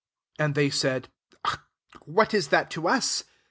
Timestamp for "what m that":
2.05-2.71